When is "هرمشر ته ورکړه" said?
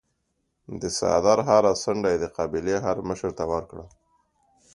2.85-3.85